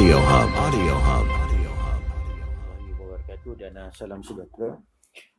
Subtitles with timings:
[0.00, 0.48] Audio Hub.
[0.56, 1.26] Audio Hub.
[3.52, 4.80] dan uh, salam sejahtera.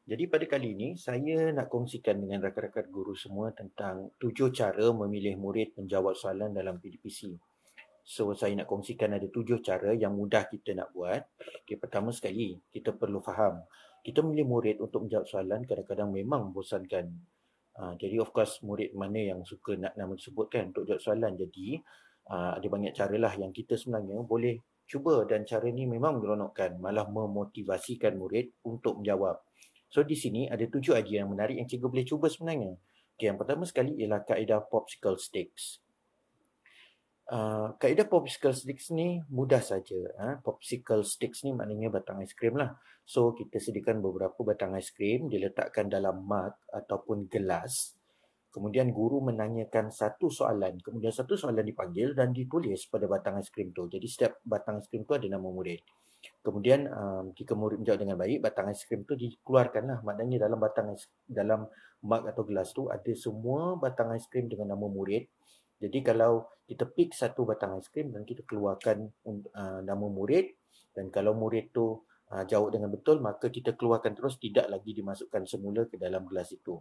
[0.05, 5.33] Jadi pada kali ini saya nak kongsikan dengan rakan-rakan guru semua tentang tujuh cara memilih
[5.41, 7.33] murid menjawab soalan dalam PDPC.
[8.05, 11.25] So saya nak kongsikan ada tujuh cara yang mudah kita nak buat.
[11.65, 13.65] Okay, pertama sekali kita perlu faham.
[14.05, 17.09] Kita memilih murid untuk menjawab soalan kadang-kadang memang membosankan.
[17.81, 21.33] Uh, jadi of course murid mana yang suka nak nama tersebut kan untuk jawab soalan.
[21.33, 21.81] Jadi
[22.29, 26.75] uh, ada banyak cara lah yang kita sebenarnya boleh cuba dan cara ni memang meronokkan
[26.75, 29.39] malah memotivasikan murid untuk menjawab.
[29.87, 32.75] So di sini ada tujuh idea yang menarik yang cikgu boleh cuba sebenarnya.
[33.15, 35.79] Okay, yang pertama sekali ialah kaedah popsicle sticks.
[37.31, 39.99] Uh, kaedah popsicle sticks ni mudah saja.
[40.19, 40.43] Ha?
[40.43, 42.75] Popsicle sticks ni maknanya batang aiskrim lah.
[43.07, 47.95] So kita sediakan beberapa batang aiskrim diletakkan dalam mug ataupun gelas.
[48.51, 50.75] Kemudian guru menanyakan satu soalan.
[50.83, 53.87] Kemudian satu soalan dipanggil dan ditulis pada batang aiskrim tu.
[53.87, 55.79] Jadi setiap batang aiskrim tu ada nama murid.
[56.43, 60.03] Kemudian um, jika murid menjawab dengan baik, batang aiskrim tu dikeluarkanlah.
[60.03, 61.63] Maknanya dalam batang ais, dalam
[62.03, 65.31] mug atau gelas tu ada semua batang aiskrim dengan nama murid.
[65.79, 70.59] Jadi kalau kita pick satu batang aiskrim dan kita keluarkan uh, nama murid
[70.91, 75.43] dan kalau murid tu uh, jawab dengan betul maka kita keluarkan terus tidak lagi dimasukkan
[75.47, 76.79] semula ke dalam gelas itu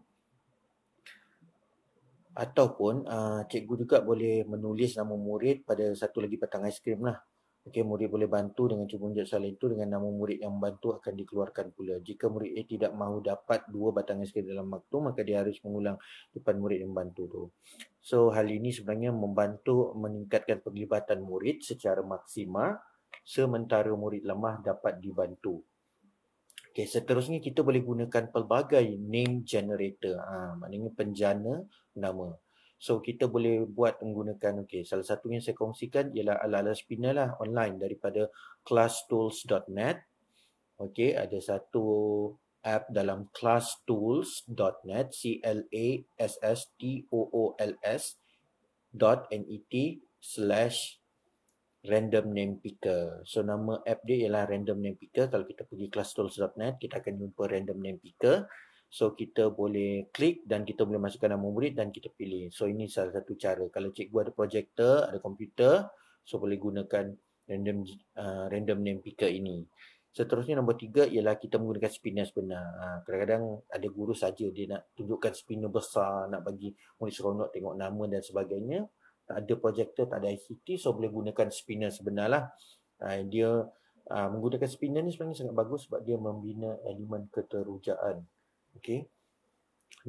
[2.34, 7.19] ataupun uh, cikgu juga boleh menulis nama murid pada satu lagi batang aiskrim lah.
[7.61, 11.12] Okey, murid boleh bantu dengan cuba menjawab soalan itu dengan nama murid yang membantu akan
[11.12, 12.01] dikeluarkan pula.
[12.01, 16.01] Jika murid A tidak mahu dapat dua batang aiskrim dalam waktu, maka dia harus mengulang
[16.33, 17.42] depan murid yang membantu tu.
[18.01, 22.81] So, hal ini sebenarnya membantu meningkatkan penglibatan murid secara maksimal
[23.28, 25.61] sementara murid lemah dapat dibantu.
[26.71, 30.23] Okay, seterusnya kita boleh gunakan pelbagai name generator.
[30.23, 31.67] Ha, maknanya penjana
[31.98, 32.31] nama.
[32.79, 37.35] So kita boleh buat menggunakan okay, salah satu yang saya kongsikan ialah ala-ala spinner lah
[37.42, 38.30] online daripada
[38.63, 39.98] classtools.net.
[40.79, 41.85] Okay, ada satu
[42.63, 45.86] app dalam classtools.net c l a
[46.23, 48.14] s s t o o l s
[48.95, 50.99] .net slash
[51.80, 53.24] random name picker.
[53.24, 55.33] So nama app dia ialah random name picker.
[55.33, 58.45] Kalau kita pergi classtools.net, kita akan jumpa random name picker.
[58.91, 62.51] So kita boleh klik dan kita boleh masukkan nama murid dan kita pilih.
[62.51, 63.64] So ini salah satu cara.
[63.70, 65.86] Kalau cikgu ada projector, ada komputer,
[66.27, 67.14] so boleh gunakan
[67.48, 67.86] random
[68.18, 69.64] uh, random name picker ini.
[70.11, 72.67] Seterusnya nombor tiga ialah kita menggunakan spinner sebenar.
[72.67, 77.79] Ha, kadang-kadang ada guru saja dia nak tunjukkan spinner besar, nak bagi murid seronok tengok
[77.79, 78.91] nama dan sebagainya
[79.30, 82.45] tak ada projector, tak ada ICT, so boleh gunakan spinner sebenar lah.
[82.98, 83.63] Uh, dia
[84.11, 88.27] uh, menggunakan spinner ni sebenarnya sangat bagus sebab dia membina elemen keterujaan.
[88.74, 89.07] Okay.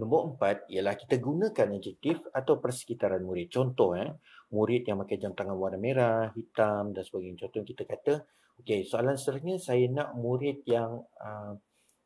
[0.02, 3.52] Nombor empat ialah kita gunakan adjektif atau persekitaran murid.
[3.52, 4.10] Contoh, eh,
[4.56, 7.46] murid yang pakai jam tangan warna merah, hitam dan sebagainya.
[7.46, 8.14] Contoh kita kata,
[8.58, 11.54] okay, soalan seterusnya saya nak murid yang uh,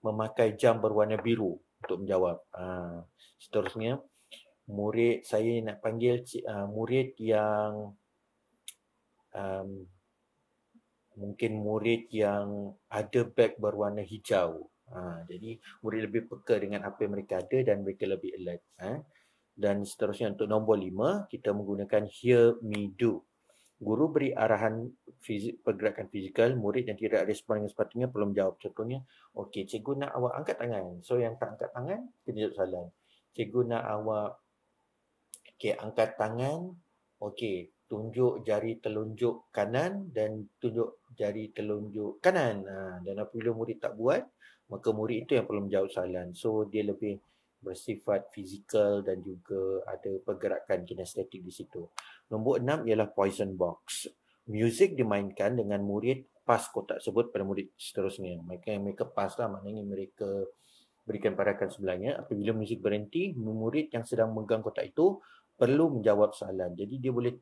[0.01, 2.41] memakai jam berwarna biru untuk menjawab.
[2.51, 3.05] Uh,
[3.37, 4.01] seterusnya,
[4.65, 7.93] murid saya nak panggil uh, murid yang
[9.35, 9.69] um,
[11.15, 14.67] mungkin murid yang ada beg berwarna hijau.
[14.85, 18.63] Ha, jadi murid lebih peka dengan apa yang mereka ada dan mereka lebih alert.
[18.85, 19.01] Ha.
[19.55, 23.23] Dan seterusnya untuk nombor lima, kita menggunakan hear me do.
[23.75, 24.87] Guru beri arahan
[25.19, 28.55] fizik, pergerakan fizikal, murid yang tidak respon dengan sepatutnya perlu menjawab.
[28.59, 29.03] Contohnya,
[29.35, 30.85] okey, cikgu nak awak angkat tangan.
[31.03, 32.85] So yang tak angkat tangan, kena jawab soalan.
[33.35, 34.29] Cikgu nak awak
[35.55, 36.67] Okey, angkat tangan.
[37.23, 42.67] Okey, tunjuk jari telunjuk kanan dan tunjuk jari telunjuk kanan.
[42.67, 44.19] Ha, dan apabila murid tak buat,
[44.67, 46.35] maka murid itu yang perlu menjawab soalan.
[46.35, 47.15] So, dia lebih
[47.63, 51.87] bersifat fizikal dan juga ada pergerakan kinestetik di situ.
[52.29, 54.11] Nombor enam ialah poison box.
[54.51, 58.43] Muzik dimainkan dengan murid pas kotak tersebut pada murid seterusnya.
[58.43, 60.29] Mereka yang mereka pas lah, maknanya mereka
[61.05, 62.21] berikan parakan sebelahnya.
[62.21, 65.17] Apabila muzik berhenti, murid yang sedang memegang kotak itu
[65.55, 66.75] perlu menjawab soalan.
[66.75, 67.33] Jadi dia boleh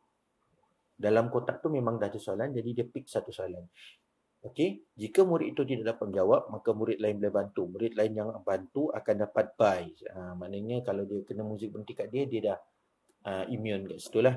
[0.94, 3.66] dalam kotak tu memang dah ada soalan jadi dia pick satu soalan.
[4.44, 7.62] Okey, jika murid itu tidak dapat menjawab maka murid lain boleh bantu.
[7.64, 9.88] Murid lain yang bantu akan dapat buy.
[10.12, 12.60] Ha, maknanya kalau dia kena muzik berhenti kat dia dia dah
[13.32, 14.36] uh, immune kat situ lah.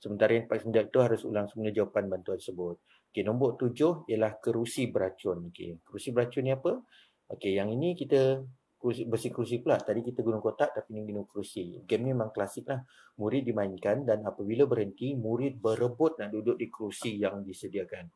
[0.00, 2.80] Sementara yang paling sendiri tu harus ulang semula jawapan bantuan tersebut.
[3.12, 5.52] Okey, nombor tujuh ialah kerusi beracun.
[5.52, 6.72] Okey, kerusi beracun ni apa?
[7.28, 8.40] Okey, yang ini kita
[8.82, 9.78] kerusi pula.
[9.78, 11.86] Tadi kita guna kotak tapi ini guna kerusi.
[11.86, 12.82] Game ni memang klasik lah.
[13.22, 18.10] Murid dimainkan dan apabila berhenti, murid berebut nak duduk di kerusi yang disediakan.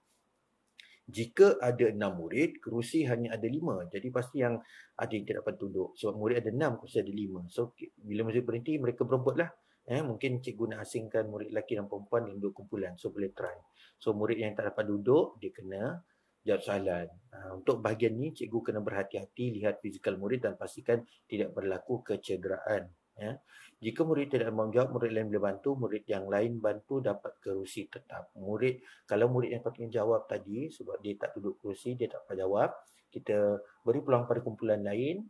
[1.06, 3.86] Jika ada enam murid, kerusi hanya ada lima.
[3.86, 4.58] Jadi pasti yang
[4.98, 5.94] ada yang tidak dapat duduk.
[5.94, 7.46] Sebab murid ada enam, kerusi ada lima.
[7.46, 9.50] So bila murid berhenti, mereka berebut lah
[9.86, 12.98] Eh, mungkin cikgu nak asingkan murid lelaki dan perempuan dalam dua kumpulan.
[12.98, 13.54] So boleh try.
[14.02, 16.02] So murid yang tak dapat duduk, dia kena
[16.46, 17.06] jawab soalan.
[17.34, 22.86] Ha, untuk bahagian ni, cikgu kena berhati-hati lihat fizikal murid dan pastikan tidak berlaku kecederaan.
[23.18, 23.40] Ya.
[23.76, 25.70] Jika murid tidak mahu jawab, murid lain boleh bantu.
[25.76, 28.32] Murid yang lain bantu dapat kerusi tetap.
[28.38, 32.36] Murid, kalau murid yang patutnya jawab tadi, sebab dia tak duduk kerusi, dia tak dapat
[32.40, 32.70] jawab,
[33.12, 33.36] kita
[33.84, 35.24] beri peluang pada kumpulan lain.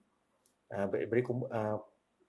[0.66, 1.22] Uh, beri,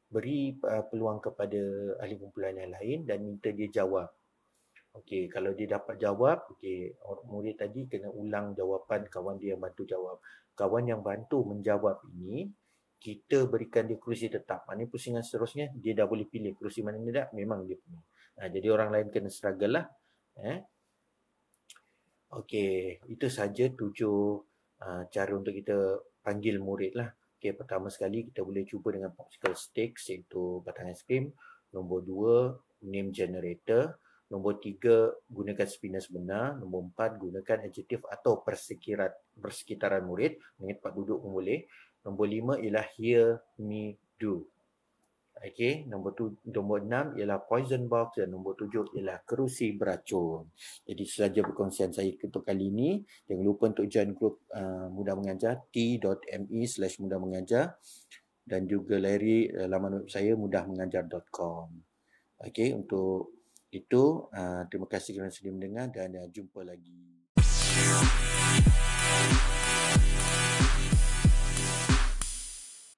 [0.07, 1.61] beri uh, peluang kepada
[1.99, 4.07] ahli kumpulan yang lain dan minta dia jawab.
[4.97, 6.97] Okey, kalau dia dapat jawab, okey,
[7.29, 10.17] murid tadi kena ulang jawapan kawan dia yang bantu jawab.
[10.57, 12.49] Kawan yang bantu menjawab ini,
[12.97, 14.65] kita berikan dia kerusi tetap.
[14.65, 18.01] Mana pusingan seterusnya, dia dah boleh pilih kerusi mana ni tak, memang dia punya.
[18.41, 19.85] Ha, jadi orang lain kena struggle lah.
[20.41, 20.59] Eh?
[22.33, 24.17] Okey, itu saja tujuh
[24.81, 27.13] uh, cara untuk kita panggil murid lah.
[27.37, 31.29] Okay, pertama sekali kita boleh cuba dengan popsicle sticks iaitu batang es krim.
[31.69, 33.93] Nombor dua, name generator.
[34.27, 36.59] Nombor tiga, gunakan spinner sebenar.
[36.59, 40.35] Nombor empat, gunakan adjektif atau persekitaran, persekitaran murid.
[40.59, 41.63] Dengan tempat duduk pun boleh.
[42.03, 44.43] Nombor lima ialah hear me do.
[45.37, 50.49] Okey, nombor tu nombor enam ialah poison box dan nombor tujuh ialah kerusi beracun.
[50.81, 53.05] Jadi saja perkongsian saya untuk kali ini.
[53.29, 57.77] Jangan lupa untuk join grup uh, Mudah Mengajar t.me slash mudah mengajar
[58.41, 61.69] dan juga layari uh, laman web saya mudahmengajar.com.
[62.41, 63.36] Okey, untuk
[63.71, 68.26] itu uh, terima kasih kerana sudah mendengar dan uh, jumpa lagi.